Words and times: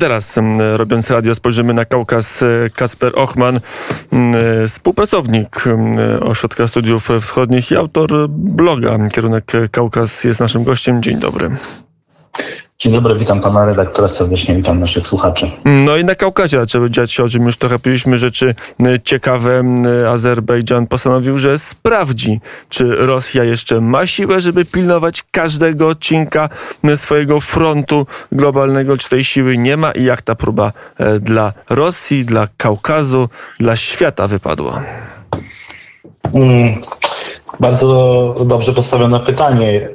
Teraz, 0.00 0.38
robiąc 0.76 1.10
radio, 1.10 1.34
spojrzymy 1.34 1.74
na 1.74 1.84
Kaukaz. 1.84 2.44
Kasper 2.74 3.12
Ochman, 3.14 3.60
współpracownik 4.68 5.64
Ośrodka 6.20 6.68
Studiów 6.68 7.08
Wschodnich 7.20 7.70
i 7.70 7.76
autor 7.76 8.28
bloga 8.28 9.08
Kierunek 9.08 9.52
Kaukaz 9.70 10.24
jest 10.24 10.40
naszym 10.40 10.64
gościem. 10.64 11.02
Dzień 11.02 11.18
dobry. 11.18 11.50
Dzień 12.78 12.92
dobry, 12.92 13.14
witam 13.14 13.40
pana 13.40 13.66
redaktora 13.66 14.08
serdecznie, 14.08 14.56
witam 14.56 14.80
naszych 14.80 15.06
słuchaczy. 15.06 15.50
No 15.64 15.96
i 15.96 16.04
na 16.04 16.14
Kaukazie 16.14 16.58
zaczęły 16.58 16.90
dziać 16.90 17.12
się, 17.12 17.24
o 17.24 17.28
czym 17.28 17.46
już 17.46 17.56
trochę 17.56 17.78
powiedzieliśmy, 17.78 18.18
rzeczy 18.18 18.54
ciekawe. 19.04 19.62
Azerbejdżan 20.10 20.86
postanowił, 20.86 21.38
że 21.38 21.58
sprawdzi, 21.58 22.40
czy 22.68 22.96
Rosja 22.96 23.44
jeszcze 23.44 23.80
ma 23.80 24.06
siłę, 24.06 24.40
żeby 24.40 24.64
pilnować 24.64 25.22
każdego 25.30 25.88
odcinka 25.88 26.48
swojego 26.96 27.40
frontu 27.40 28.06
globalnego, 28.32 28.96
czy 28.96 29.08
tej 29.08 29.24
siły 29.24 29.56
nie 29.56 29.76
ma 29.76 29.92
i 29.92 30.04
jak 30.04 30.22
ta 30.22 30.34
próba 30.34 30.72
e, 30.98 31.20
dla 31.20 31.52
Rosji, 31.70 32.24
dla 32.24 32.48
Kaukazu, 32.56 33.28
dla 33.60 33.76
świata 33.76 34.26
wypadła. 34.26 34.82
Hmm, 36.32 36.74
bardzo 37.60 38.34
dobrze 38.46 38.72
postawione 38.72 39.20
pytanie. 39.20 39.88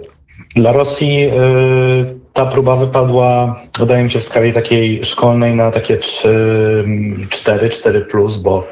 Dla 0.55 0.71
Rosji 0.71 1.19
yy 1.19 2.20
ta 2.33 2.45
próba 2.45 2.75
wypadła, 2.75 3.55
wydaje 3.79 4.03
mi 4.03 4.11
się, 4.11 4.19
w 4.19 4.23
skali 4.23 4.53
takiej 4.53 5.05
szkolnej 5.05 5.55
na 5.55 5.71
takie 5.71 5.97
3, 5.97 6.85
4, 7.29 7.69
4 7.69 8.01
plus, 8.01 8.37
bo 8.37 8.67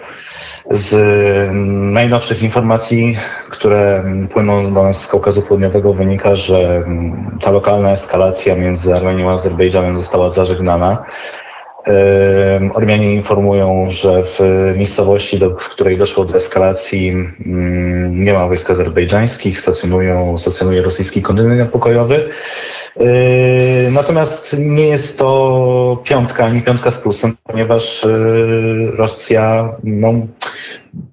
z 0.71 0.95
najnowszych 1.93 2.43
informacji, 2.43 3.17
które 3.49 4.03
płyną 4.33 4.73
do 4.73 4.83
nas 4.83 5.01
z 5.01 5.07
Kaukazu 5.07 5.41
Południowego 5.41 5.93
wynika, 5.93 6.35
że 6.35 6.83
ta 7.41 7.51
lokalna 7.51 7.91
eskalacja 7.91 8.55
między 8.55 8.95
Armenią 8.95 9.29
a 9.29 9.33
Azerbejdżanem 9.33 9.99
została 9.99 10.29
zażegnana. 10.29 11.05
Ormianie 12.73 13.13
informują, 13.13 13.85
że 13.89 14.23
w 14.23 14.39
miejscowości, 14.77 15.39
do, 15.39 15.55
której 15.55 15.97
doszło 15.97 16.25
do 16.25 16.35
eskalacji, 16.35 17.15
nie 18.09 18.33
ma 18.33 18.47
wojsk 18.47 18.69
azerbejdżańskich, 18.69 19.59
stacjonują, 19.59 20.37
stacjonuje 20.37 20.81
rosyjski 20.81 21.21
kontyngent 21.21 21.71
pokojowy. 21.71 22.29
Yy, 22.99 23.91
natomiast 23.91 24.55
nie 24.59 24.87
jest 24.87 25.19
to 25.19 26.01
piątka, 26.03 26.45
ani 26.45 26.61
piątka 26.61 26.91
z 26.91 26.99
plusem, 26.99 27.35
ponieważ 27.43 28.03
yy, 28.03 28.91
Rosja 28.91 29.75
no, 29.83 30.13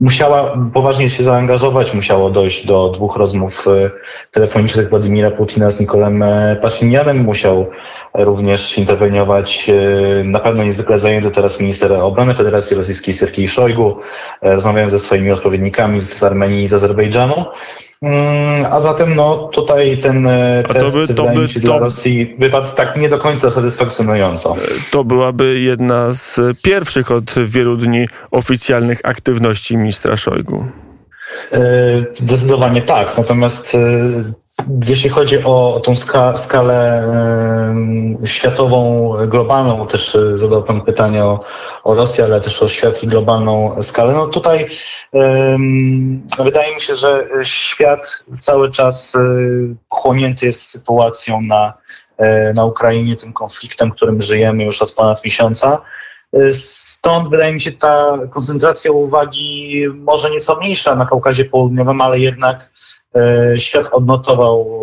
musiała 0.00 0.58
poważnie 0.74 1.10
się 1.10 1.22
zaangażować, 1.22 1.94
musiało 1.94 2.30
dojść 2.30 2.66
do 2.66 2.88
dwóch 2.88 3.16
rozmów 3.16 3.66
yy, 3.66 3.90
telefonicznych 4.30 4.90
Władimira 4.90 5.30
Putina 5.30 5.70
z 5.70 5.80
Nikolem 5.80 6.24
Paszynianem, 6.62 7.18
musiał 7.18 7.66
również 8.14 8.78
interweniować 8.78 9.70
na 10.24 10.38
pewno 10.38 10.64
niezwykle 10.64 11.00
zajęty 11.00 11.30
teraz 11.30 11.60
minister 11.60 11.92
obrony 11.92 12.34
Federacji 12.34 12.76
Rosyjskiej 12.76 13.14
Sergiej 13.14 13.48
Szojgu. 13.48 13.96
Rozmawiałem 14.42 14.90
ze 14.90 14.98
swoimi 14.98 15.30
odpowiednikami 15.30 16.00
z 16.00 16.22
Armenii 16.22 16.62
i 16.62 16.68
z 16.68 16.72
Azerbejdżanu. 16.72 17.44
Mm, 18.02 18.66
a 18.70 18.80
zatem 18.80 19.16
no 19.16 19.36
tutaj 19.36 19.98
ten 19.98 20.26
e, 20.26 20.62
A 20.68 20.72
test 20.72 20.94
by, 20.94 21.06
wydaje 21.06 21.34
by, 21.34 21.42
mi 21.42 21.48
się 21.48 21.60
to... 21.60 21.66
dla 21.66 21.78
Rosji 21.78 22.36
wypadł 22.38 22.74
tak 22.74 22.96
nie 22.96 23.08
do 23.08 23.18
końca 23.18 23.50
satysfakcjonująco. 23.50 24.56
E, 24.56 24.60
to 24.90 25.04
byłaby 25.04 25.60
jedna 25.60 26.12
z 26.12 26.40
pierwszych 26.62 27.10
od 27.10 27.34
wielu 27.46 27.76
dni 27.76 28.08
oficjalnych 28.30 29.00
aktywności 29.04 29.55
ministra 29.76 30.16
Szojgu. 30.16 30.66
E, 31.52 31.60
zdecydowanie 32.14 32.82
tak. 32.82 33.18
Natomiast 33.18 33.76
jeśli 34.88 35.10
chodzi 35.10 35.44
o, 35.44 35.80
tą 35.84 35.96
ska, 35.96 36.36
skalę 36.36 37.04
y, 38.22 38.26
światową, 38.26 39.12
globalną, 39.28 39.86
też 39.86 40.16
zadał 40.34 40.62
Pan 40.62 40.80
pytanie 40.80 41.24
o, 41.24 41.40
o 41.84 41.94
Rosję, 41.94 42.24
ale 42.24 42.40
też 42.40 42.62
o 42.62 42.68
świat 42.68 43.02
i 43.02 43.06
globalną 43.06 43.82
skalę. 43.82 44.12
No 44.12 44.26
tutaj 44.26 44.66
wydaje 46.44 46.74
mi 46.74 46.80
się, 46.80 46.94
że 46.94 47.28
świat 47.42 48.24
cały 48.40 48.70
czas 48.70 49.12
pochłonięty 49.88 50.46
jest 50.46 50.62
sytuacją 50.62 51.40
na, 51.40 51.72
na 52.54 52.64
Ukrainie, 52.64 53.16
tym 53.16 53.32
konfliktem, 53.32 53.90
którym 53.90 54.22
żyjemy 54.22 54.64
już 54.64 54.82
od 54.82 54.92
ponad 54.92 55.24
miesiąca. 55.24 55.80
Stąd 56.52 57.30
wydaje 57.30 57.52
mi 57.52 57.60
się 57.60 57.72
ta 57.72 58.18
koncentracja 58.30 58.92
uwagi 58.92 59.84
może 59.94 60.30
nieco 60.30 60.56
mniejsza 60.56 60.96
na 60.96 61.06
Kaukazie 61.06 61.44
Południowym, 61.44 62.00
ale 62.00 62.18
jednak 62.18 62.70
E, 63.16 63.58
świat 63.58 63.88
odnotował 63.92 64.82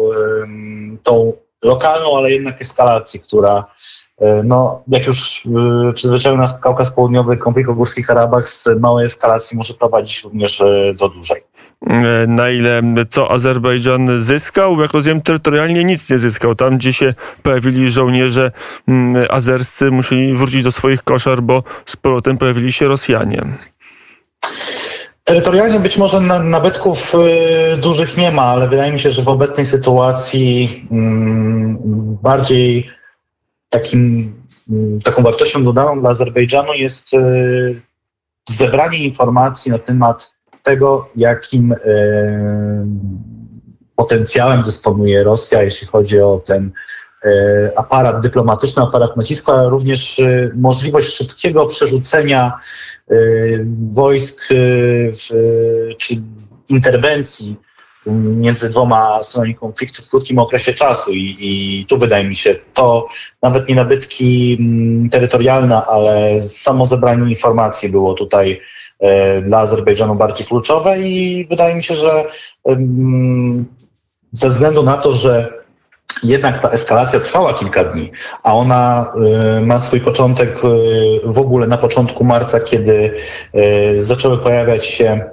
tą 1.03 1.33
lokalną, 1.63 2.17
ale 2.17 2.31
jednak 2.31 2.61
eskalację, 2.61 3.19
która 3.19 3.65
e, 4.17 4.43
no, 4.43 4.83
jak 4.87 5.05
już 5.05 5.47
przyzwyczaił 5.95 6.37
nas 6.37 6.59
Kaukaz 6.59 6.91
Południowy, 6.91 7.37
konflikt 7.37 7.69
o 7.69 7.73
Górski 7.73 8.03
Karabach 8.03 8.47
z 8.47 8.67
małej 8.79 9.05
eskalacji 9.05 9.57
może 9.57 9.73
prowadzić 9.73 10.23
również 10.23 10.63
do 10.95 11.09
dużej. 11.09 11.41
Na 12.27 12.49
ile 12.49 12.81
co 13.09 13.31
Azerbejdżan 13.31 14.19
zyskał? 14.19 14.81
Jak 14.81 14.91
rozumiem, 14.91 15.21
terytorialnie 15.21 15.83
nic 15.83 16.09
nie 16.09 16.19
zyskał. 16.19 16.55
Tam, 16.55 16.77
gdzie 16.77 16.93
się 16.93 17.13
pojawili 17.43 17.89
żołnierze 17.89 18.51
azerscy, 19.29 19.91
musieli 19.91 20.33
wrócić 20.33 20.63
do 20.63 20.71
swoich 20.71 21.03
koszar, 21.03 21.41
bo 21.41 21.63
z 21.85 21.95
powrotem 21.95 22.37
pojawili 22.37 22.71
się 22.71 22.87
Rosjanie. 22.87 23.41
Terytorialnie 25.23 25.79
być 25.79 25.97
może 25.97 26.21
nabytków 26.21 27.15
y, 27.15 27.77
dużych 27.77 28.17
nie 28.17 28.31
ma, 28.31 28.41
ale 28.41 28.69
wydaje 28.69 28.91
mi 28.91 28.99
się, 28.99 29.09
że 29.09 29.21
w 29.21 29.27
obecnej 29.27 29.65
sytuacji 29.65 30.87
mm, 30.91 31.77
bardziej 32.23 32.89
takim, 33.69 34.33
mm, 34.69 35.01
taką 35.01 35.23
wartością 35.23 35.63
dodaną 35.63 36.01
dla 36.01 36.09
Azerbejdżanu 36.09 36.73
jest 36.73 37.13
y, 37.13 37.81
zebranie 38.49 38.97
informacji 38.97 39.71
na 39.71 39.79
temat 39.79 40.33
tego, 40.63 41.09
jakim 41.15 41.71
y, 41.71 41.77
potencjałem 43.95 44.63
dysponuje 44.63 45.23
Rosja, 45.23 45.63
jeśli 45.63 45.87
chodzi 45.87 46.19
o 46.19 46.41
ten 46.45 46.71
aparat 47.75 48.21
dyplomatyczny, 48.21 48.83
aparat 48.83 49.17
nacisku, 49.17 49.51
ale 49.51 49.69
również 49.69 50.21
możliwość 50.55 51.15
szybkiego 51.15 51.65
przerzucenia 51.65 52.53
wojsk 53.91 54.47
czy 55.97 56.15
interwencji 56.69 57.57
między 58.05 58.69
dwoma 58.69 59.23
stronami 59.23 59.55
konfliktu 59.55 60.03
w 60.03 60.09
krótkim 60.09 60.39
okresie 60.39 60.73
czasu 60.73 61.11
I, 61.11 61.37
i, 61.39 61.85
tu 61.85 61.97
wydaje 61.97 62.25
mi 62.25 62.35
się 62.35 62.55
to 62.73 63.07
nawet 63.41 63.69
nie 63.69 63.75
nabytki 63.75 64.57
mm, 64.59 65.09
terytorialne, 65.09 65.81
ale 65.85 66.41
samo 66.41 66.85
zebranie 66.85 67.29
informacji 67.29 67.89
było 67.89 68.13
tutaj 68.13 68.61
e, 68.99 69.41
dla 69.41 69.59
Azerbejdżanu 69.59 70.15
bardziej 70.15 70.47
kluczowe 70.47 70.99
i 70.99 71.47
wydaje 71.49 71.75
mi 71.75 71.83
się, 71.83 71.95
że 71.95 72.23
ze 74.31 74.49
względu 74.49 74.83
na 74.83 74.97
to, 74.97 75.13
że 75.13 75.63
jednak 76.23 76.59
ta 76.59 76.69
eskalacja 76.69 77.19
trwała 77.19 77.53
kilka 77.53 77.83
dni, 77.83 78.11
a 78.43 78.55
ona 78.55 79.11
y, 79.57 79.61
ma 79.61 79.79
swój 79.79 80.01
początek 80.01 80.63
y, 80.65 81.19
w 81.23 81.39
ogóle 81.39 81.67
na 81.67 81.77
początku 81.77 82.23
marca, 82.23 82.59
kiedy 82.59 83.13
zaczęły 83.99 84.37
pojawiać 84.37 84.85
się 84.85 85.32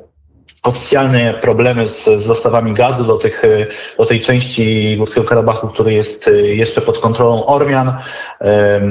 oficjalne 0.63 1.35
problemy 1.35 1.87
z, 1.87 2.05
z 2.05 2.27
dostawami 2.27 2.75
gazu 2.75 3.05
do, 3.05 3.17
tych, 3.17 3.43
do 3.99 4.07
tej 4.07 4.21
części 4.21 4.97
Górskiego 4.97 5.27
Karabachu, 5.27 5.69
który 5.69 5.93
jest 5.93 6.31
jeszcze 6.43 6.81
pod 6.81 6.99
kontrolą 6.99 7.47
Ormian. 7.47 7.93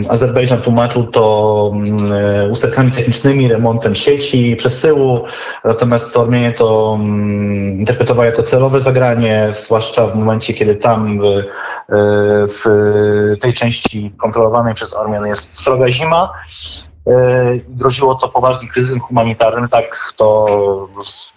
Azerbejdżan 0.09 0.61
tłumaczył 0.61 1.07
to 1.07 1.71
mm, 1.73 2.51
usterkami 2.51 2.91
technicznymi, 2.91 3.47
remontem 3.47 3.95
sieci, 3.95 4.55
przesyłu, 4.55 5.21
natomiast 5.63 6.17
Ormianie 6.17 6.51
to 6.51 6.97
mm, 6.99 7.79
interpretowali 7.79 8.29
jako 8.29 8.43
celowe 8.43 8.79
zagranie, 8.79 9.49
zwłaszcza 9.51 10.07
w 10.07 10.15
momencie, 10.15 10.53
kiedy 10.53 10.75
tam 10.75 11.19
w, 11.21 11.43
w 12.63 13.41
tej 13.41 13.53
części 13.53 14.13
kontrolowanej 14.17 14.73
przez 14.73 14.95
Ormian 14.95 15.25
jest 15.27 15.59
sroga 15.59 15.89
zima. 15.89 16.29
E, 17.07 17.59
groziło 17.69 18.15
to 18.15 18.29
poważnym 18.29 18.71
kryzysem 18.71 18.99
humanitarnym, 18.99 19.69
tak 19.69 20.13
to 20.15 20.47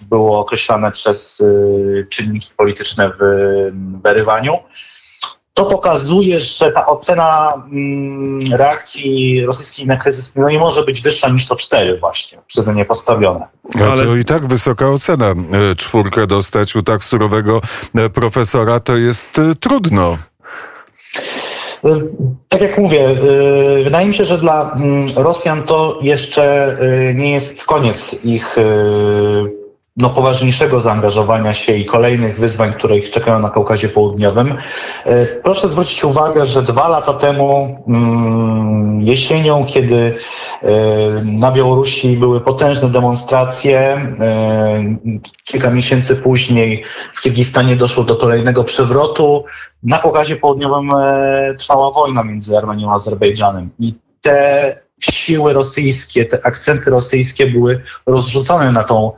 było 0.01 0.39
określane 0.39 0.93
przez 0.93 1.41
e, 1.41 2.05
czynniki 2.05 2.51
polityczne 2.57 3.13
w 3.21 3.23
Berywaniu. 3.75 4.59
To 5.55 5.65
pokazuje, 5.65 6.41
że 6.41 6.73
ta 6.73 6.87
ocena 6.87 7.53
mm, 7.55 8.53
reakcji 8.53 9.45
rosyjskiej 9.47 9.87
na 9.87 9.97
kryzys 9.97 10.33
no 10.37 10.51
nie 10.51 10.59
może 10.59 10.85
być 10.85 11.01
wyższa 11.01 11.29
niż 11.29 11.47
to 11.47 11.57
cztery 11.57 11.99
właśnie, 12.01 12.39
przeze 12.47 12.73
mnie 12.73 12.85
postawione. 12.85 13.47
Ale 13.81 14.07
to 14.07 14.17
i 14.17 14.25
tak 14.25 14.47
wysoka 14.47 14.91
ocena. 14.91 15.29
E, 15.31 15.75
czwórkę 15.75 16.27
dostać 16.27 16.77
u 16.77 16.83
tak 16.83 17.05
surowego 17.05 17.61
profesora 18.15 18.81
to 18.81 18.97
jest 18.97 19.41
trudno. 19.61 20.19
Tak 22.49 22.61
jak 22.61 22.79
mówię, 22.79 23.09
y, 23.79 23.85
wydaje 23.85 24.09
mi 24.09 24.15
się, 24.15 24.25
że 24.25 24.39
dla 24.39 24.73
mm, 24.73 25.07
Rosjan 25.17 25.63
to 25.63 25.99
jeszcze 26.03 26.77
y, 27.11 27.15
nie 27.15 27.31
jest 27.31 27.65
koniec 27.65 28.25
ich 28.25 28.59
y, 28.59 29.62
no, 29.97 30.11
poważniejszego 30.11 30.81
zaangażowania 30.81 31.55
się 31.55 31.73
i 31.73 31.85
kolejnych 31.85 32.39
wyzwań, 32.39 32.73
które 32.73 32.99
ich 32.99 33.11
czekają 33.11 33.39
na 33.39 33.51
Kaukazie 33.51 33.89
Południowym. 33.89 34.55
E, 35.05 35.27
proszę 35.27 35.69
zwrócić 35.69 36.05
uwagę, 36.05 36.47
że 36.47 36.63
dwa 36.63 36.89
lata 36.89 37.13
temu 37.13 37.79
mm, 37.89 39.03
jesienią, 39.03 39.67
kiedy 39.69 40.15
e, 40.63 40.69
na 41.25 41.53
Białorusi 41.53 42.17
były 42.17 42.41
potężne 42.41 42.89
demonstracje, 42.91 43.79
e, 43.81 44.97
kilka 45.45 45.71
miesięcy 45.71 46.17
później 46.17 46.85
w 47.13 47.23
Kirgistanie 47.23 47.77
doszło 47.77 48.05
do 48.05 48.17
kolejnego 48.17 48.65
przewrotu. 48.65 49.45
Na 49.83 49.99
Kaukazie 49.99 50.37
Południowym 50.37 50.91
trwała 51.59 51.91
wojna 51.91 52.25
między 52.25 52.59
Armenią 52.59 52.91
a 52.91 52.95
Azerbejdżanem 52.95 53.71
i 53.79 53.95
te 54.21 54.77
siły 55.11 55.53
rosyjskie, 55.53 56.25
te 56.25 56.47
akcenty 56.47 56.91
rosyjskie 56.91 57.47
były 57.47 57.83
rozrzucone 58.07 58.73
na 58.73 58.85
tą 58.85 59.13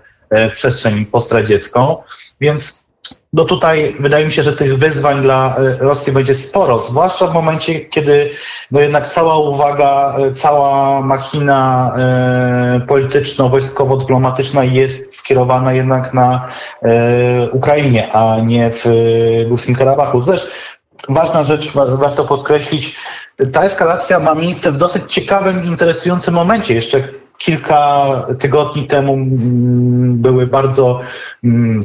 przestrzeń 0.54 1.06
postradziecką. 1.06 1.96
Więc 2.40 2.84
no 3.32 3.44
tutaj 3.44 3.96
wydaje 4.00 4.24
mi 4.24 4.30
się, 4.30 4.42
że 4.42 4.52
tych 4.52 4.78
wyzwań 4.78 5.22
dla 5.22 5.56
e, 5.56 5.76
Rosji 5.78 6.12
będzie 6.12 6.34
sporo, 6.34 6.80
zwłaszcza 6.80 7.26
w 7.26 7.34
momencie, 7.34 7.80
kiedy 7.80 8.30
no 8.70 8.80
jednak 8.80 9.06
cała 9.06 9.38
uwaga, 9.38 10.14
e, 10.18 10.32
cała 10.32 11.00
machina 11.00 11.92
e, 11.96 12.80
polityczno-wojskowo-dyplomatyczna 12.86 14.62
jest 14.72 15.16
skierowana 15.16 15.72
jednak 15.72 16.14
na 16.14 16.48
e, 16.82 17.50
Ukrainie, 17.50 18.12
a 18.12 18.40
nie 18.40 18.70
w 18.70 18.84
Górskim 19.48 19.74
Karabachu. 19.74 20.20
To 20.20 20.32
też 20.32 20.50
ważna 21.08 21.42
rzecz, 21.42 21.72
warto 21.72 22.24
podkreślić, 22.24 22.96
ta 23.52 23.62
eskalacja 23.62 24.18
ma 24.18 24.34
miejsce 24.34 24.72
w 24.72 24.76
dosyć 24.76 25.12
ciekawym, 25.12 25.64
interesującym 25.64 26.34
momencie. 26.34 26.74
Jeszcze 26.74 27.23
kilka 27.44 28.06
tygodni 28.38 28.86
temu 28.86 29.12
mm, 29.12 30.16
były 30.16 30.46
bardzo 30.46 31.00
mm, 31.44 31.84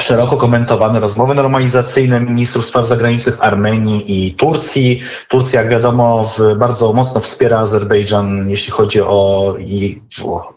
szeroko 0.00 0.36
komentowane 0.36 1.00
rozmowy 1.00 1.34
normalizacyjne 1.34 2.20
ministrów 2.20 2.66
spraw 2.66 2.86
zagranicznych 2.86 3.44
Armenii 3.44 4.26
i 4.26 4.34
Turcji. 4.34 5.02
Turcja, 5.28 5.60
jak 5.60 5.70
wiadomo, 5.70 6.30
bardzo 6.56 6.92
mocno 6.92 7.20
wspiera 7.20 7.58
Azerbejdżan, 7.58 8.50
jeśli 8.50 8.72
chodzi 8.72 9.00
o, 9.00 9.54
i, 9.58 10.02
o 10.24 10.54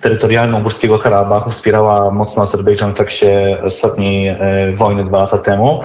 terytorialną 0.00 0.62
Górskiego 0.62 0.98
Karabachu. 0.98 1.50
Wspierała 1.50 2.10
mocno 2.10 2.42
Azerbejdżan 2.42 2.92
w 2.92 2.96
trakcie 2.96 3.58
ostatniej 3.62 4.28
e, 4.28 4.36
wojny 4.76 5.04
dwa 5.04 5.18
lata 5.18 5.38
temu. 5.38 5.80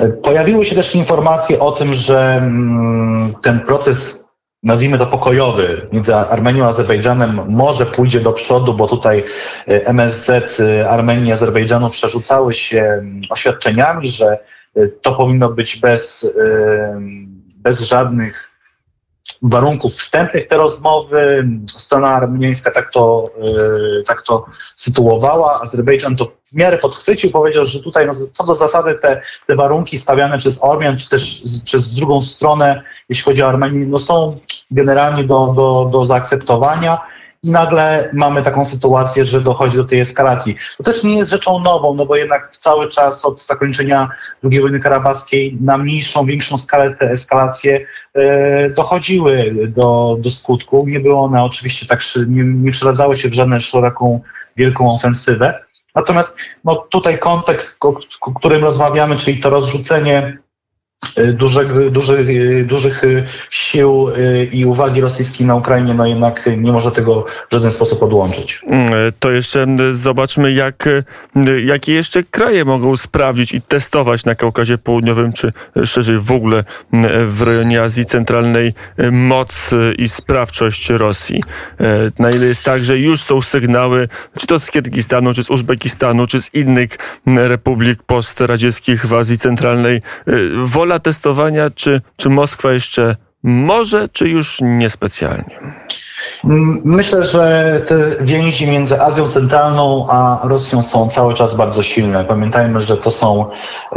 E, 0.00 0.08
pojawiły 0.08 0.64
się 0.64 0.74
też 0.74 0.94
informacje 0.94 1.60
o 1.60 1.72
tym, 1.72 1.92
że 1.92 2.34
mm, 2.36 3.34
ten 3.42 3.60
proces 3.60 4.21
nazwijmy 4.62 4.98
to 4.98 5.06
pokojowy 5.06 5.86
między 5.92 6.14
Armenią 6.14 6.64
a 6.64 6.68
Azerbejdżanem 6.68 7.40
może 7.48 7.86
pójdzie 7.86 8.20
do 8.20 8.32
przodu, 8.32 8.74
bo 8.74 8.86
tutaj 8.88 9.24
e, 9.68 9.86
MSZ 9.86 10.60
e, 10.60 10.90
Armenii 10.90 11.28
i 11.28 11.32
Azerbejdżanu 11.32 11.90
przerzucały 11.90 12.54
się 12.54 12.80
mm, 12.80 13.22
oświadczeniami, 13.30 14.08
że 14.08 14.38
e, 14.76 14.88
to 14.88 15.14
powinno 15.14 15.48
być 15.48 15.80
bez, 15.80 16.32
bez 17.56 17.80
żadnych 17.80 18.51
warunków 19.42 19.92
wstępnych 19.92 20.48
te 20.48 20.56
rozmowy. 20.56 21.48
Strona 21.66 22.08
armeńska 22.08 22.70
tak 22.70 22.90
to, 22.92 23.30
yy, 23.42 24.02
tak 24.06 24.22
to 24.22 24.46
sytuowała. 24.76 25.60
Azerbejdżan 25.60 26.16
to 26.16 26.32
w 26.44 26.54
miarę 26.54 26.78
podchwycił, 26.78 27.30
powiedział, 27.30 27.66
że 27.66 27.80
tutaj 27.80 28.06
no, 28.06 28.12
co 28.30 28.44
do 28.44 28.54
zasady 28.54 28.94
te, 28.94 29.20
te 29.46 29.56
warunki 29.56 29.98
stawiane 29.98 30.38
przez 30.38 30.64
Ormian, 30.64 30.98
czy 30.98 31.08
też 31.08 31.42
przez 31.64 31.94
drugą 31.94 32.20
stronę, 32.20 32.82
jeśli 33.08 33.24
chodzi 33.24 33.42
o 33.42 33.48
Armenię, 33.48 33.86
no 33.86 33.98
są 33.98 34.38
generalnie 34.70 35.24
do, 35.24 35.52
do, 35.56 35.88
do 35.92 36.04
zaakceptowania 36.04 37.11
i 37.44 37.50
nagle 37.50 38.10
mamy 38.12 38.42
taką 38.42 38.64
sytuację, 38.64 39.24
że 39.24 39.40
dochodzi 39.40 39.76
do 39.76 39.84
tej 39.84 40.00
eskalacji. 40.00 40.56
To 40.76 40.82
też 40.82 41.02
nie 41.02 41.16
jest 41.16 41.30
rzeczą 41.30 41.58
nową, 41.58 41.94
no 41.94 42.06
bo 42.06 42.16
jednak 42.16 42.56
cały 42.56 42.88
czas 42.88 43.24
od 43.24 43.42
zakończenia 43.42 44.08
II 44.44 44.60
wojny 44.60 44.80
karabaskiej 44.80 45.58
na 45.60 45.78
mniejszą, 45.78 46.26
większą 46.26 46.58
skalę 46.58 46.96
te 46.96 47.10
eskalacje 47.10 47.86
e, 48.14 48.70
dochodziły 48.70 49.54
do, 49.68 50.16
do 50.20 50.30
skutku. 50.30 50.84
Nie 50.88 51.00
były 51.00 51.16
one 51.16 51.44
oczywiście 51.44 51.86
tak, 51.86 52.00
nie, 52.28 52.44
nie 52.44 52.70
przeradzały 52.70 53.16
się 53.16 53.28
w 53.28 53.34
żadną 53.34 53.58
szeroką, 53.58 54.20
wielką 54.56 54.94
ofensywę. 54.94 55.64
Natomiast 55.94 56.36
no, 56.64 56.76
tutaj 56.76 57.18
kontekst, 57.18 57.84
o, 57.84 57.94
o 58.20 58.32
którym 58.32 58.62
rozmawiamy, 58.62 59.16
czyli 59.16 59.40
to 59.40 59.50
rozrzucenie 59.50 60.38
dużych, 61.34 61.90
dużych, 61.90 62.28
y, 62.28 62.64
dużych 62.64 63.04
y, 63.04 63.24
sił 63.50 64.08
i 64.52 64.66
uwagi 64.66 65.00
rosyjskiej 65.00 65.46
na 65.46 65.54
Ukrainie, 65.54 65.94
no 65.94 66.06
jednak 66.06 66.50
nie 66.58 66.72
może 66.72 66.90
tego 66.90 67.24
w 67.50 67.54
żaden 67.54 67.70
sposób 67.70 68.02
odłączyć. 68.02 68.60
Mm, 68.66 68.92
to 69.18 69.30
jeszcze 69.30 69.66
zobaczmy, 69.92 70.52
jak, 70.52 70.88
jakie 71.64 71.92
jeszcze 71.92 72.22
kraje 72.22 72.64
mogą 72.64 72.96
sprawdzić 72.96 73.52
i 73.52 73.60
testować 73.60 74.24
na 74.24 74.34
Kaukazie 74.34 74.78
Południowym, 74.78 75.32
czy 75.32 75.52
szerzej 75.84 76.18
w 76.18 76.32
ogóle 76.32 76.64
w 77.26 77.42
rejonie 77.42 77.82
Azji 77.82 78.06
Centralnej 78.06 78.74
moc 79.12 79.70
i 79.98 80.08
sprawczość 80.08 80.90
Rosji. 80.90 81.42
Na 82.18 82.30
ile 82.30 82.46
jest 82.46 82.64
tak, 82.64 82.84
że 82.84 82.98
już 82.98 83.22
są 83.22 83.42
sygnały, 83.42 84.08
czy 84.38 84.46
to 84.46 84.60
z 84.60 84.70
Kirgistanu, 84.70 85.34
czy 85.34 85.44
z 85.44 85.50
Uzbekistanu, 85.50 86.26
czy 86.26 86.40
z 86.40 86.54
innych 86.54 86.90
republik 87.26 88.02
postradzieckich 88.02 89.06
w 89.06 89.14
Azji 89.14 89.38
Centralnej, 89.38 90.00
wola 90.64 90.91
wola 90.92 91.00
testowania, 91.00 91.70
czy, 91.70 92.00
czy 92.16 92.28
Moskwa 92.28 92.72
jeszcze 92.72 93.16
może, 93.42 94.08
czy 94.08 94.28
już 94.28 94.58
niespecjalnie? 94.62 95.74
Myślę, 96.84 97.24
że 97.24 97.80
te 97.86 97.94
więzi 98.20 98.70
między 98.70 99.02
Azją 99.02 99.28
Centralną 99.28 100.06
a 100.10 100.40
Rosją 100.44 100.82
są 100.82 101.08
cały 101.08 101.34
czas 101.34 101.54
bardzo 101.54 101.82
silne. 101.82 102.24
Pamiętajmy, 102.24 102.80
że 102.80 102.96
to 102.96 103.10
są 103.10 103.50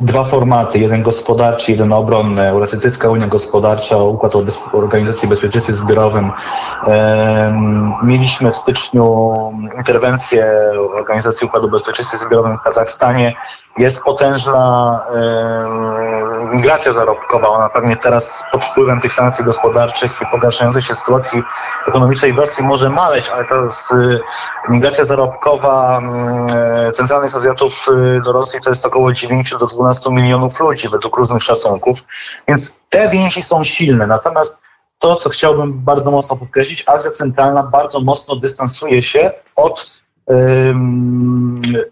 dwa 0.00 0.24
formaty, 0.24 0.78
jeden 0.78 1.02
gospodarczy, 1.02 1.72
jeden 1.72 1.92
obronny. 1.92 2.48
Eurosytycka 2.48 3.10
Unia 3.10 3.26
Gospodarcza, 3.26 3.96
Układ 3.96 4.36
o 4.36 4.42
Organizacji 4.72 5.28
Bezpieczeństwa 5.28 5.72
Zbiorowym. 5.72 6.30
E, 6.86 8.00
mieliśmy 8.02 8.50
w 8.50 8.56
styczniu 8.56 9.34
interwencję 9.76 10.46
Organizacji 10.94 11.46
Układu 11.46 11.70
Bezpieczeństwa 11.70 12.16
Zbiorowym 12.16 12.58
w 12.58 12.62
Kazachstanie. 12.62 13.36
Jest 13.78 14.02
potężna 14.02 15.00
e, 15.14 15.98
migracja 16.52 16.92
zarobkowa. 16.92 17.48
Ona 17.48 17.68
pewnie 17.68 17.96
teraz 17.96 18.44
pod 18.52 18.64
wpływem 18.64 19.00
tych 19.00 19.12
sankcji 19.12 19.44
gospodarczych 19.44 20.12
i 20.22 20.26
pogarszającej 20.26 20.82
się 20.82 20.94
sytuacji 20.94 21.42
ekonomicznej 21.88 22.32
w 22.32 22.38
Rosji 22.38 22.64
może 22.64 22.90
maleć, 22.90 23.28
ale 23.28 23.44
ta 23.44 23.54
y, 23.96 24.20
migracja 24.68 25.04
zarobkowa 25.04 26.00
y, 26.88 26.92
centralnych 26.92 27.36
Azjatów 27.36 27.86
y, 27.88 28.20
do 28.24 28.32
Rosji 28.32 28.60
to 28.60 28.70
jest 28.70 28.86
około 28.86 29.12
9 29.12 29.50
do 29.60 29.66
12 29.66 30.10
milionów 30.10 30.60
ludzi 30.60 30.88
według 30.88 31.16
różnych 31.16 31.42
szacunków. 31.42 31.98
Więc 32.48 32.74
te 32.90 33.10
więzi 33.10 33.42
są 33.42 33.64
silne. 33.64 34.06
Natomiast 34.06 34.58
to, 34.98 35.16
co 35.16 35.28
chciałbym 35.28 35.72
bardzo 35.72 36.10
mocno 36.10 36.36
podkreślić, 36.36 36.84
Azja 36.86 37.10
Centralna 37.10 37.62
bardzo 37.62 38.00
mocno 38.00 38.36
dystansuje 38.36 39.02
się 39.02 39.30
od 39.56 39.97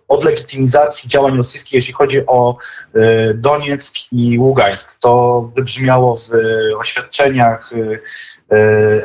od 0.08 0.24
legitymizacji 0.24 1.08
działań 1.08 1.36
rosyjskich, 1.36 1.72
jeśli 1.72 1.94
chodzi 1.94 2.26
o 2.26 2.56
e, 2.94 3.34
Donieck 3.34 4.12
i 4.12 4.38
Ługańsk. 4.38 4.98
To 4.98 5.42
wybrzmiało 5.56 6.16
w 6.16 6.30
oświadczeniach 6.78 7.70
e, 8.50 8.56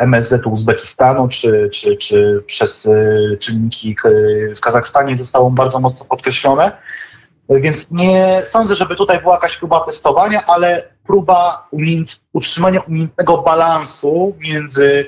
MSZ 0.01 0.45
Uzbekistanu, 0.45 1.27
czy, 1.27 1.69
czy, 1.73 1.97
czy 1.97 2.43
przez 2.45 2.85
e, 2.85 3.38
czynniki 3.38 3.95
w 4.57 4.59
Kazachstanie 4.59 5.17
zostało 5.17 5.51
bardzo 5.51 5.79
mocno 5.79 6.05
podkreślone. 6.05 6.71
Więc 7.50 7.91
nie 7.91 8.41
sądzę, 8.43 8.75
żeby 8.75 8.95
tutaj 8.95 9.19
była 9.21 9.33
jakaś 9.33 9.57
próba 9.57 9.85
testowania, 9.85 10.45
ale 10.45 10.83
próba 11.07 11.67
umiejęt, 11.71 12.21
utrzymania 12.33 12.79
umiejętnego 12.79 13.38
balansu 13.38 14.35
między 14.39 15.05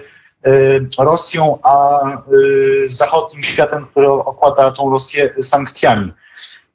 Rosją, 1.00 1.60
a 1.64 2.02
y, 2.34 2.90
zachodnim 2.90 3.44
światem, 3.44 3.86
który 3.86 4.10
okłada 4.10 4.72
tą 4.72 4.92
Rosję 4.92 5.34
sankcjami. 5.44 6.14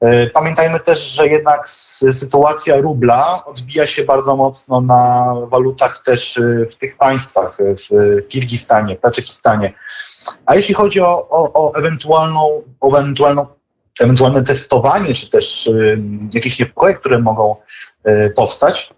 Y, 0.04 0.30
pamiętajmy 0.34 0.80
też, 0.80 1.10
że 1.10 1.28
jednak 1.28 1.70
sytuacja 2.12 2.76
rubla 2.76 3.44
odbija 3.44 3.87
się 3.87 4.04
bardzo 4.04 4.37
mocno 4.37 4.80
na 4.80 5.34
walutach 5.46 6.02
też 6.04 6.40
w 6.70 6.75
tych 6.75 6.96
państwach, 6.96 7.58
w 7.60 8.28
Kirgistanie, 8.28 8.96
w 8.96 9.00
Tadżykistanie. 9.00 9.75
A 10.46 10.54
jeśli 10.54 10.75
chodzi 10.75 11.00
o, 11.00 11.28
o, 11.28 11.52
o, 11.52 11.75
ewentualną, 11.75 12.62
ewentualną, 12.82 13.46
ewentualne 14.00 14.42
testowanie, 14.42 15.14
czy 15.14 15.30
też 15.30 15.70
jakieś 16.32 16.58
niepokoje, 16.58 16.94
które 16.94 17.18
mogą 17.18 17.56
powstać, 18.37 18.90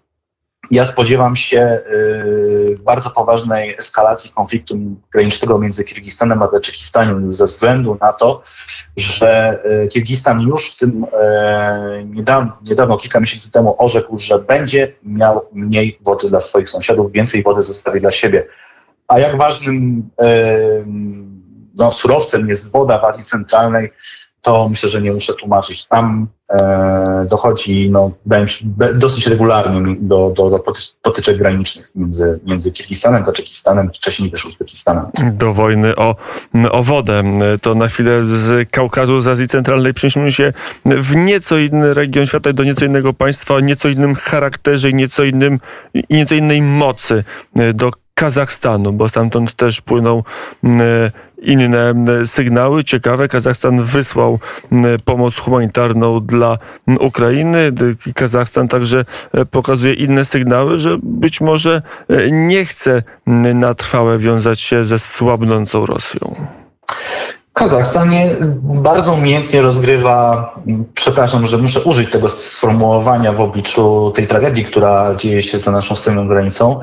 ja 0.71 0.85
spodziewam 0.85 1.35
się 1.35 1.81
y, 1.91 2.79
bardzo 2.83 3.09
poważnej 3.09 3.75
eskalacji 3.77 4.31
konfliktu 4.31 4.77
granicznego 5.11 5.59
między 5.59 5.83
Kirgistanem 5.83 6.41
a 6.41 6.47
Tadżykistanem 6.47 7.33
ze 7.33 7.45
względu 7.45 7.97
na 8.01 8.13
to, 8.13 8.43
że 8.97 9.59
y, 9.83 9.87
Kirgistan 9.87 10.41
już 10.41 10.71
w 10.71 10.77
tym 10.77 11.03
y, 11.03 11.07
niedawno, 12.05 12.57
niedawno, 12.63 12.97
kilka 12.97 13.19
miesięcy 13.19 13.51
temu 13.51 13.75
orzekł, 13.77 14.19
że 14.19 14.39
będzie 14.39 14.93
miał 15.03 15.45
mniej 15.53 15.99
wody 16.01 16.27
dla 16.27 16.41
swoich 16.41 16.69
sąsiadów, 16.69 17.11
więcej 17.11 17.43
wody 17.43 17.63
zostawi 17.63 18.01
dla 18.01 18.11
siebie. 18.11 18.47
A 19.07 19.19
jak 19.19 19.37
ważnym 19.37 20.09
no, 21.77 21.91
surowcem 21.91 22.49
jest 22.49 22.71
woda 22.71 22.99
w 22.99 23.03
Azji 23.03 23.23
Centralnej, 23.23 23.91
to 24.41 24.69
myślę, 24.69 24.89
że 24.89 25.01
nie 25.01 25.13
muszę 25.13 25.33
tłumaczyć. 25.33 25.87
Tam 25.87 26.27
e, 26.27 26.40
dochodzi 27.29 27.89
no, 27.91 28.11
dosyć 28.95 29.27
regularnie 29.27 29.95
do, 29.99 30.33
do, 30.35 30.49
do 30.49 30.63
potyczek 31.01 31.37
granicznych 31.37 31.91
między, 31.95 32.39
między 32.45 32.71
Kirgistanem, 32.71 33.23
Tadżykistanem, 33.23 33.89
wcześniej 33.89 34.31
też 34.31 34.45
Uzbekistanem. 34.45 35.05
Do 35.33 35.53
wojny 35.53 35.95
o, 35.95 36.15
o 36.71 36.83
wodę. 36.83 37.23
To 37.61 37.75
na 37.75 37.87
chwilę 37.87 38.23
z 38.23 38.69
Kaukazu, 38.69 39.21
z 39.21 39.27
Azji 39.27 39.47
Centralnej 39.47 39.93
przenieśmy 39.93 40.31
się 40.31 40.53
w 40.85 41.15
nieco 41.15 41.57
inny 41.57 41.93
region 41.93 42.25
świata, 42.25 42.53
do 42.53 42.63
nieco 42.63 42.85
innego 42.85 43.13
państwa, 43.13 43.53
o 43.53 43.59
nieco 43.59 43.89
innym 43.89 44.15
charakterze 44.15 44.89
i 44.89 44.95
nieco, 44.95 45.23
innym, 45.23 45.59
nieco 46.09 46.35
innej 46.35 46.61
mocy, 46.61 47.23
do 47.73 47.91
Kazachstanu, 48.13 48.93
bo 48.93 49.09
stamtąd 49.09 49.55
też 49.55 49.81
płyną 49.81 50.23
inne 51.41 51.93
sygnały. 52.25 52.83
Ciekawe, 52.83 53.27
Kazachstan 53.27 53.83
wysłał 53.83 54.39
pomoc 55.05 55.37
humanitarną 55.37 56.19
dla 56.19 56.57
Ukrainy. 56.99 57.71
Kazachstan 58.15 58.67
także 58.67 59.03
e, 59.33 59.45
pokazuje 59.45 59.93
inne 59.93 60.25
sygnały, 60.25 60.79
że 60.79 60.97
być 61.03 61.41
może 61.41 61.81
e, 62.09 62.31
nie 62.31 62.65
chce 62.65 63.03
na 63.55 63.73
trwałe 63.73 64.17
wiązać 64.17 64.59
się 64.59 64.85
ze 64.85 64.99
słabnącą 64.99 65.85
Rosją. 65.85 66.35
Kazachstan 67.53 68.11
bardzo 68.63 69.13
umiejętnie 69.13 69.61
rozgrywa, 69.61 70.49
przepraszam, 70.93 71.47
że 71.47 71.57
muszę 71.57 71.81
użyć 71.81 72.11
tego 72.11 72.29
sformułowania 72.29 73.33
w 73.33 73.41
obliczu 73.41 74.11
tej 74.15 74.27
tragedii, 74.27 74.65
która 74.65 75.15
dzieje 75.15 75.41
się 75.41 75.59
za 75.59 75.71
naszą 75.71 75.95
wstępną 75.95 76.27
granicą, 76.27 76.79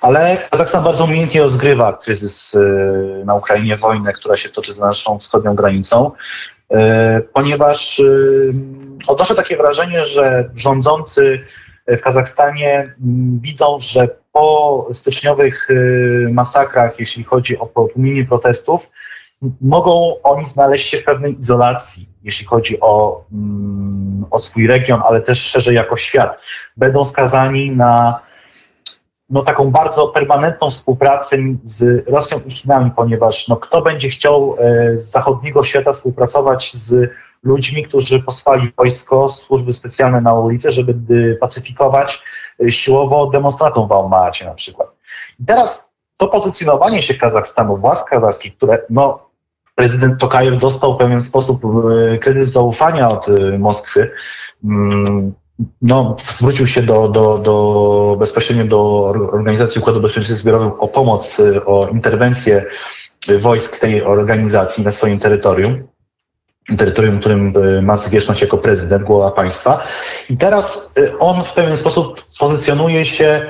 ale 0.00 0.36
Kazachstan 0.50 0.84
bardzo 0.84 1.04
umiejętnie 1.04 1.40
rozgrywa 1.40 1.92
kryzys 1.92 2.54
y, 2.54 3.22
na 3.24 3.34
Ukrainie, 3.34 3.76
wojnę, 3.76 4.12
która 4.12 4.36
się 4.36 4.48
toczy 4.48 4.72
za 4.72 4.86
naszą 4.86 5.18
wschodnią 5.18 5.54
granicą, 5.54 6.10
y, 6.10 6.76
ponieważ 7.32 7.98
y, 7.98 8.54
odnoszę 9.06 9.34
takie 9.34 9.56
wrażenie, 9.56 10.06
że 10.06 10.50
rządzący 10.54 11.40
w 11.88 12.00
Kazachstanie 12.00 12.78
mm, 12.78 13.40
widzą, 13.40 13.76
że 13.80 14.08
po 14.32 14.88
styczniowych 14.92 15.68
masakrach, 16.32 17.00
jeśli 17.00 17.24
chodzi 17.24 17.58
o 17.58 17.66
potłumienie 17.66 18.24
protestów, 18.24 18.90
mogą 19.60 20.22
oni 20.22 20.44
znaleźć 20.44 20.88
się 20.88 20.98
w 20.98 21.04
pewnej 21.04 21.38
izolacji, 21.38 22.08
jeśli 22.22 22.46
chodzi 22.46 22.80
o, 22.80 23.24
mm, 23.32 24.26
o 24.30 24.38
swój 24.38 24.66
region, 24.66 25.02
ale 25.08 25.20
też 25.20 25.42
szerzej 25.42 25.74
jako 25.74 25.96
świat. 25.96 26.40
Będą 26.76 27.04
skazani 27.04 27.70
na 27.70 28.25
no, 29.30 29.42
taką 29.42 29.70
bardzo 29.70 30.08
permanentną 30.08 30.70
współpracę 30.70 31.36
z 31.64 32.08
Rosją 32.08 32.40
i 32.46 32.50
Chinami, 32.50 32.90
ponieważ 32.90 33.48
no, 33.48 33.56
kto 33.56 33.82
będzie 33.82 34.08
chciał 34.08 34.56
e, 34.58 34.96
z 34.96 35.10
zachodniego 35.10 35.62
świata 35.62 35.92
współpracować 35.92 36.74
z 36.74 37.10
ludźmi, 37.42 37.84
którzy 37.84 38.22
posłali 38.22 38.72
wojsko, 38.76 39.28
służby 39.28 39.72
specjalne 39.72 40.20
na 40.20 40.34
ulicę, 40.34 40.72
żeby 40.72 41.36
pacyfikować 41.40 42.22
e, 42.64 42.70
siłowo 42.70 43.26
demonstratów 43.26 43.88
w 43.88 43.92
Almacie 43.92 44.44
na 44.44 44.54
przykład. 44.54 44.88
I 45.40 45.44
teraz 45.44 45.88
to 46.16 46.28
pozycjonowanie 46.28 47.02
się 47.02 47.14
Kazachstanu, 47.14 47.76
władz 47.76 48.04
kazachskich, 48.04 48.56
które 48.56 48.78
no, 48.90 49.26
prezydent 49.74 50.20
Tokajew 50.20 50.58
dostał 50.58 50.94
w 50.94 50.98
pewien 50.98 51.20
sposób 51.20 51.62
e, 51.64 52.18
kredyt 52.18 52.44
zaufania 52.44 53.08
od 53.08 53.26
Moskwy, 53.58 54.10
mm, 54.64 55.32
no, 55.82 56.16
zwrócił 56.38 56.66
się 56.66 56.82
do, 56.82 57.08
do, 57.08 57.38
do, 57.38 58.16
bezpośrednio 58.18 58.64
do 58.64 59.04
Organizacji 59.32 59.80
Układu 59.80 60.00
Bezpieczeństwa 60.00 60.42
Zbiorowego 60.42 60.78
o 60.78 60.88
pomoc, 60.88 61.40
y, 61.40 61.64
o 61.64 61.88
interwencję 61.88 62.64
wojsk 63.38 63.78
tej 63.78 64.02
organizacji 64.02 64.84
na 64.84 64.90
swoim 64.90 65.18
terytorium. 65.18 65.88
Terytorium, 66.78 67.20
którym 67.20 67.52
y, 67.56 67.82
ma 67.82 67.96
zwierzchność 67.96 68.40
jako 68.40 68.58
prezydent, 68.58 69.04
głowa 69.04 69.30
państwa. 69.30 69.82
I 70.30 70.36
teraz 70.36 70.90
y, 70.98 71.18
on 71.18 71.44
w 71.44 71.52
pewien 71.52 71.76
sposób 71.76 72.20
pozycjonuje 72.38 73.04
się 73.04 73.46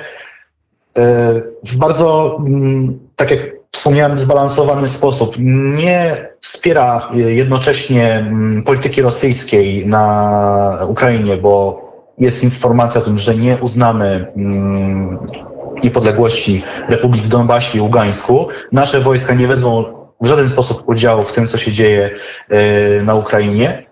w 1.65 1.77
bardzo, 1.77 2.37
mm, 2.41 2.99
tak 3.17 3.31
jak 3.31 3.41
wspomniałem, 3.73 4.19
zbalansowany 4.19 4.89
sposób. 4.89 5.37
Nie 5.39 6.29
wspiera 6.41 7.09
jednocześnie 7.15 8.15
mm, 8.15 8.63
polityki 8.63 9.03
rosyjskiej 9.03 9.87
na 9.87 10.79
Ukrainie, 10.89 11.37
bo 11.37 11.86
jest 12.19 12.45
informacja 12.45 13.01
o 13.01 13.05
tym, 13.05 13.19
że 13.19 13.37
nie 13.37 13.57
uznamy 13.57 14.33
mm, 14.37 15.19
niepodległości 15.85 16.63
Republik 16.89 17.25
w 17.25 17.29
Donbasie 17.29 17.79
i 17.79 17.81
Ługańsku. 17.81 18.49
Nasze 18.73 19.01
wojska 19.01 19.35
nie 19.35 19.49
wezmą 19.49 19.85
w 20.21 20.27
żaden 20.27 20.49
sposób 20.49 20.89
udziału 20.89 21.25
w 21.25 21.33
tym, 21.33 21.47
co 21.47 21.59
się 21.59 21.73
dzieje 21.73 22.11
e, 22.49 23.03
na 23.03 23.15
Ukrainie. 23.15 23.87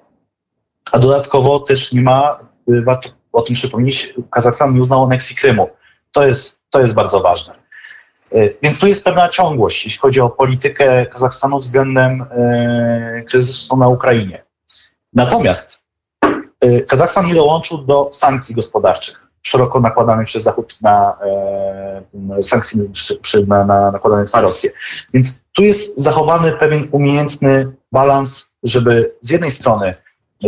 A 0.92 0.98
dodatkowo 0.98 1.60
też 1.60 1.92
nie 1.92 2.02
ma, 2.02 2.40
e, 2.68 2.82
warto 2.82 3.08
o 3.32 3.42
tym 3.42 3.54
przypomnieć, 3.54 4.14
Kazachstan 4.30 4.74
nie 4.74 4.80
uznał 4.80 5.04
aneksji 5.04 5.36
Krymu. 5.36 5.70
To 6.12 6.26
jest, 6.26 6.60
to 6.70 6.80
jest 6.80 6.94
bardzo 6.94 7.20
ważne. 7.20 7.54
E, 8.32 8.48
więc 8.62 8.78
tu 8.78 8.86
jest 8.86 9.04
pewna 9.04 9.28
ciągłość, 9.28 9.84
jeśli 9.84 9.98
chodzi 9.98 10.20
o 10.20 10.30
politykę 10.30 11.06
Kazachstanu 11.06 11.58
względem 11.58 12.24
kryzysu 13.26 13.76
na 13.76 13.88
Ukrainie. 13.88 14.44
Natomiast 15.12 15.78
Y, 15.78 15.83
Kazachstan 16.88 17.26
nie 17.26 17.34
dołączył 17.34 17.78
do 17.78 18.08
sankcji 18.12 18.54
gospodarczych 18.54 19.24
szeroko 19.44 19.80
nakładanych 19.80 20.26
przez 20.26 20.42
Zachód 20.42 20.78
na 20.82 21.16
e, 22.38 22.42
sankcji 22.42 22.80
przy, 23.22 23.46
na, 23.46 23.64
na, 23.64 23.90
nakładanych 23.90 24.32
na 24.32 24.40
Rosję. 24.40 24.70
Więc 25.14 25.38
tu 25.52 25.62
jest 25.62 25.98
zachowany 25.98 26.52
pewien 26.52 26.88
umiejętny 26.90 27.72
balans, 27.92 28.46
żeby 28.62 29.14
z 29.20 29.30
jednej 29.30 29.50
strony 29.50 29.94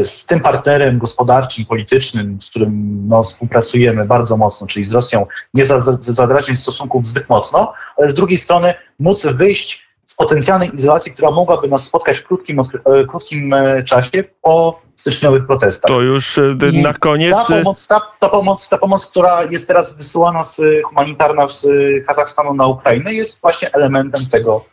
z 0.02 0.26
tym 0.26 0.40
partnerem 0.40 0.99
gospodarczym, 0.99 1.64
politycznym, 1.64 2.40
z 2.40 2.50
którym 2.50 3.02
no, 3.08 3.23
współpracujemy 3.23 4.04
bardzo 4.04 4.37
mocno, 4.37 4.66
czyli 4.66 4.85
z 4.85 4.92
Rosją, 4.92 5.26
nie 5.54 5.64
zadrażniać 6.00 6.58
stosunków 6.58 7.06
zbyt 7.06 7.28
mocno, 7.28 7.73
ale 7.96 8.08
z 8.08 8.14
drugiej 8.14 8.38
strony 8.38 8.75
móc 8.99 9.26
wyjść 9.26 9.86
potencjalnej 10.16 10.75
izolacji, 10.75 11.12
która 11.12 11.30
mogłaby 11.30 11.68
nas 11.68 11.85
spotkać 11.85 12.18
w 12.18 12.26
krótkim, 12.26 12.61
e, 12.61 13.04
krótkim 13.04 13.54
e, 13.54 13.82
czasie 13.82 14.25
po 14.42 14.80
styczniowych 14.96 15.46
protestach. 15.46 15.90
To 15.90 16.00
już 16.02 16.38
e, 16.38 16.56
I 16.73 16.82
na 16.82 16.94
koniec. 16.94 17.37
Ta 17.49 17.54
pomoc, 17.54 17.87
ta, 17.87 18.00
ta, 18.18 18.28
pomoc, 18.28 18.68
ta 18.68 18.78
pomoc, 18.78 19.06
która 19.06 19.44
jest 19.50 19.68
teraz 19.68 19.96
wysyłana 19.96 20.42
z 20.42 20.62
humanitarna 20.85 21.49
z 21.49 21.66
Kazachstanu 22.06 22.54
na 22.54 22.66
Ukrainę, 22.66 23.14
jest 23.14 23.40
właśnie 23.40 23.75
elementem 23.75 24.26
tego 24.26 24.64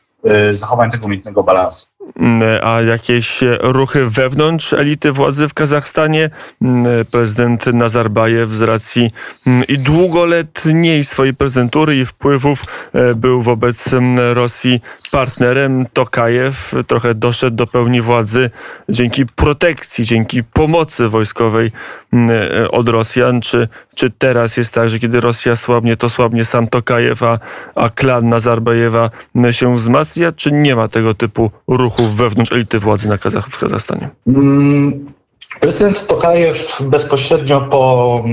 zachowania 0.51 0.91
tego 0.91 1.05
umiejętnego 1.05 1.43
balansu. 1.43 1.87
Mm, 2.15 2.41
a 2.63 2.81
jakieś 2.81 3.39
ruchy 3.59 4.09
wewnątrz 4.09 4.73
elity 4.73 5.11
władzy 5.11 5.47
w 5.47 5.53
Kazachstanie? 5.53 6.29
Mm, 6.61 7.05
prezydent 7.05 7.65
Nazarbajew 7.65 8.49
z 8.49 8.61
racji 8.61 9.11
mm, 9.47 9.63
i 9.67 9.77
długoletniej 9.77 11.03
swojej 11.03 11.33
prezentury 11.33 11.97
i 11.97 12.05
wpływów 12.05 12.61
e, 12.93 13.15
był 13.15 13.41
wobec 13.41 13.89
Rosji 14.33 14.81
partnerem. 15.11 15.85
Tokajew 15.93 16.73
trochę 16.87 17.15
doszedł 17.15 17.55
do 17.55 17.67
pełni 17.67 18.01
władzy 18.01 18.49
dzięki 18.89 19.25
protekcji, 19.25 20.05
dzięki 20.05 20.43
pomocy 20.43 21.07
wojskowej 21.07 21.67
e, 21.67 21.71
od 22.71 22.89
Rosjan. 22.89 23.41
Czy, 23.41 23.67
czy 23.95 24.11
teraz 24.11 24.57
jest 24.57 24.73
tak, 24.73 24.89
że 24.89 24.99
kiedy 24.99 25.21
Rosja 25.21 25.55
słabnie, 25.55 25.97
to 25.97 26.09
słabnie 26.09 26.45
sam 26.45 26.67
Tokajew, 26.67 27.23
a, 27.23 27.39
a 27.75 27.89
klan 27.89 28.29
Nazarbajewa 28.29 29.09
się 29.51 29.75
wzmacnia? 29.75 30.31
Czy 30.31 30.51
nie 30.51 30.75
ma 30.75 30.87
tego 30.87 31.13
typu 31.13 31.51
ruchów 31.67 32.15
wewnątrz 32.15 32.51
elity 32.51 32.79
władzy 32.79 33.07
na 33.07 33.17
Kazach 33.17 33.47
w 33.47 33.59
Kazachstanie? 33.59 34.09
Mm, 34.27 35.13
prezydent 35.59 36.07
Tokajew 36.07 36.81
bezpośrednio 36.81 37.61
po 37.61 38.23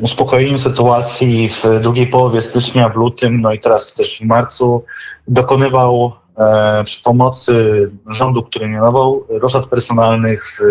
uspokojeniu 0.00 0.58
sytuacji 0.58 1.48
w 1.48 1.80
drugiej 1.80 2.06
połowie 2.06 2.42
stycznia, 2.42 2.88
w 2.88 2.96
lutym, 2.96 3.40
no 3.40 3.52
i 3.52 3.60
teraz 3.60 3.94
też 3.94 4.18
w 4.18 4.24
marcu, 4.24 4.84
dokonywał 5.28 6.12
e, 6.38 6.84
przy 6.84 7.02
pomocy 7.02 7.90
rządu, 8.06 8.42
który 8.42 8.68
mianował, 8.68 9.26
roszad 9.28 9.66
personalnych 9.66 10.44
w 10.46 10.62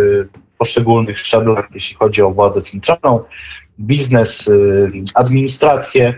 poszczególnych 0.58 1.20
szczeblach, 1.20 1.68
jeśli 1.74 1.96
chodzi 1.96 2.22
o 2.22 2.32
władzę 2.32 2.62
centralną, 2.62 3.24
biznes, 3.80 4.48
y, 4.48 4.92
administrację 5.14 6.14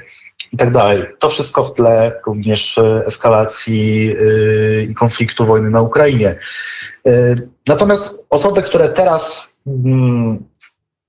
i 0.54 0.58
tak 0.58 0.72
dalej. 0.72 1.06
To 1.20 1.30
wszystko 1.30 1.64
w 1.64 1.74
tle 1.74 2.22
również 2.28 2.78
e, 2.78 3.04
eskalacji 3.06 4.12
e, 4.12 4.84
i 4.84 4.96
konfliktu 4.96 5.46
wojny 5.46 5.70
na 5.70 5.82
Ukrainie. 5.82 6.36
Natomiast 7.68 8.26
osoby, 8.30 8.62
które 8.62 8.90
teraz 8.90 9.54
mm, 9.68 10.44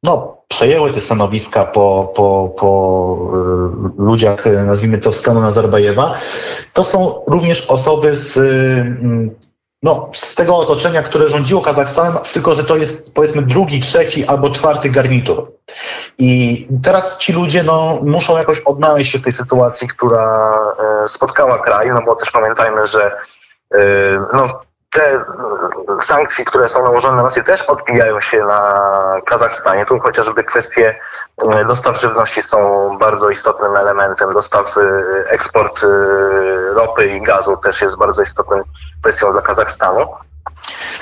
no, 0.03 0.37
przejęły 0.49 0.93
te 0.93 1.01
stanowiska 1.01 1.65
po, 1.65 2.13
po, 2.17 2.55
po 2.59 3.33
ludziach, 3.99 4.45
nazwijmy 4.67 4.99
to 4.99 5.13
z 5.13 5.21
klanu 5.21 5.41
Nazarbajewa, 5.41 6.15
to 6.73 6.85
są 6.85 7.23
również 7.27 7.67
osoby 7.67 8.15
z 8.15 8.39
no, 9.83 10.11
z 10.15 10.35
tego 10.35 10.57
otoczenia, 10.57 11.03
które 11.03 11.29
rządziło 11.29 11.61
Kazachstanem, 11.61 12.19
tylko 12.33 12.55
że 12.55 12.65
to 12.65 12.77
jest 12.77 13.15
powiedzmy 13.15 13.43
drugi, 13.43 13.81
trzeci 13.81 14.27
albo 14.27 14.51
czwarty 14.51 14.91
garnitur. 14.91 15.53
I 16.19 16.69
teraz 16.83 17.19
ci 17.19 17.33
ludzie 17.33 17.63
no, 17.63 18.01
muszą 18.03 18.39
jakoś 18.39 18.61
odnaleźć 18.61 19.13
się 19.13 19.19
w 19.19 19.23
tej 19.23 19.33
sytuacji, 19.33 19.89
która 19.89 20.55
e, 21.05 21.09
spotkała 21.09 21.59
kraj, 21.59 21.89
no 21.89 22.03
bo 22.07 22.17
też 22.17 22.31
pamiętajmy, 22.31 22.87
że 22.87 23.11
e, 23.75 23.81
no, 24.33 24.66
te 24.91 25.03
e, 25.03 25.23
sankcje, 26.03 26.45
które 26.45 26.69
są 26.69 26.83
nałożone 26.83 27.17
na 27.17 27.23
Rosję, 27.23 27.43
też 27.43 27.63
odbijają 27.63 28.21
się 28.21 28.45
na 28.45 29.21
Kazachstanie. 29.27 29.87
Tu 29.87 29.99
chociażby 29.99 30.45
kwestie 30.45 30.99
e, 31.53 31.65
dostaw 31.65 32.01
żywności 32.01 32.43
są 32.43 32.59
bardzo 32.99 33.31
istotnym 33.31 33.77
elementem. 33.77 34.35
Dostaw, 34.35 34.77
e, 34.79 34.81
eksport 35.31 35.81
ropy 36.75 37.07
i 37.07 37.23
gazu 37.23 37.57
też 37.57 37.81
jest 37.81 37.99
bardzo 37.99 38.23
istotną 38.23 38.63
kwestią 39.01 39.33
dla 39.33 39.43
Kazachstanu. 39.43 40.07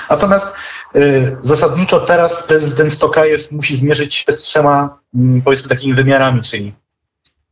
Natomiast 0.09 0.55
y, 0.95 1.37
zasadniczo 1.41 1.99
teraz 1.99 2.43
prezydent 2.43 2.99
Tokajew 2.99 3.51
musi 3.51 3.75
zmierzyć 3.75 4.15
się 4.15 4.31
z 4.31 4.41
trzema, 4.41 4.99
mm, 5.15 5.41
powiedzmy, 5.41 5.69
takimi 5.69 5.93
wymiarami, 5.93 6.41
czyli 6.41 6.73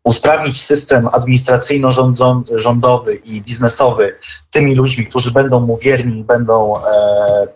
usprawnić 0.04 0.64
system 0.64 1.10
administracyjno-rządowy 1.14 3.16
i 3.26 3.42
biznesowy 3.42 4.16
tymi 4.52 4.76
ludźmi, 4.76 5.08
którzy 5.08 5.32
będą 5.32 5.60
mu 5.60 5.78
wierni 5.78 6.20
i 6.20 6.24
będą 6.24 6.78
e, 6.78 6.82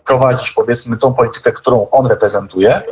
prowadzić, 0.04 0.50
powiedzmy, 0.50 0.96
tą 0.96 1.14
politykę, 1.14 1.52
którą 1.52 1.90
on 1.90 2.06
reprezentuje. 2.06 2.82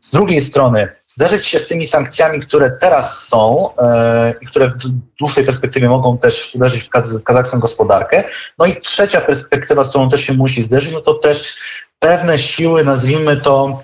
Z 0.00 0.10
drugiej 0.10 0.40
strony 0.40 0.88
zderzyć 1.06 1.46
się 1.46 1.58
z 1.58 1.68
tymi 1.68 1.86
sankcjami, 1.86 2.40
które 2.40 2.70
teraz 2.70 3.28
są 3.28 3.68
e, 3.76 4.34
i 4.40 4.46
które 4.46 4.68
w 4.68 4.88
dłuższej 5.18 5.44
perspektywie 5.44 5.88
mogą 5.88 6.18
też 6.18 6.54
uderzyć 6.54 6.84
w, 6.84 6.90
kaz- 6.90 7.18
w 7.18 7.22
kazachską 7.22 7.58
gospodarkę. 7.58 8.24
No 8.58 8.66
i 8.66 8.80
trzecia 8.80 9.20
perspektywa, 9.20 9.84
z 9.84 9.88
którą 9.88 10.10
też 10.10 10.20
się 10.20 10.32
musi 10.32 10.62
zderzyć, 10.62 10.92
no 10.92 11.00
to 11.00 11.14
też 11.14 11.54
pewne 11.98 12.38
siły, 12.38 12.84
nazwijmy 12.84 13.36
to 13.36 13.82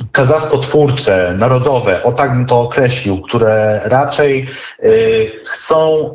em, 0.00 0.06
kazachsko-twórcze, 0.12 1.36
narodowe, 1.38 2.02
o 2.02 2.12
tak 2.12 2.32
bym 2.32 2.46
to 2.46 2.60
określił, 2.60 3.22
które 3.22 3.80
raczej 3.84 4.46
y, 4.84 5.32
chcą 5.44 6.14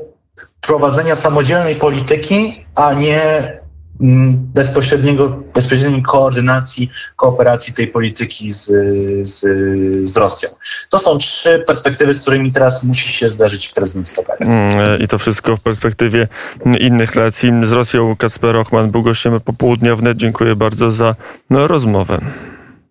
prowadzenia 0.61 1.15
samodzielnej 1.15 1.75
polityki, 1.75 2.65
a 2.75 2.93
nie 2.93 3.21
mm, 4.01 4.37
bezpośredniego, 4.53 5.43
bezpośredniej 5.53 6.03
koordynacji, 6.03 6.89
kooperacji 7.15 7.73
tej 7.73 7.87
polityki 7.87 8.51
z, 8.51 8.65
z, 9.27 9.39
z 10.09 10.17
Rosją. 10.17 10.49
To 10.89 10.99
są 10.99 11.17
trzy 11.17 11.63
perspektywy, 11.67 12.13
z 12.13 12.21
którymi 12.21 12.51
teraz 12.51 12.83
musi 12.83 13.09
się 13.09 13.29
zdarzyć 13.29 13.69
prezydent 13.69 14.13
Tokajew. 14.13 14.41
Mm, 14.41 14.79
e, 14.79 14.97
I 14.97 15.07
to 15.07 15.17
wszystko 15.17 15.57
w 15.57 15.61
perspektywie 15.61 16.27
innych 16.79 17.15
relacji 17.15 17.51
z 17.63 17.71
Rosją. 17.71 18.15
Kacper 18.15 18.57
Ochman 18.57 18.91
był 18.91 19.03
gościem 19.03 19.41
popołudnia 19.41 19.95
wnet. 19.95 20.17
Dziękuję 20.17 20.55
bardzo 20.55 20.91
za 20.91 21.15
no, 21.49 21.67
rozmowę. 21.67 22.21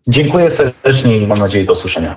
Dziękuję 0.08 0.50
serdecznie 0.50 1.18
i 1.18 1.26
mam 1.26 1.38
nadzieję 1.38 1.64
do 1.64 1.72
usłyszenia. 1.72 2.12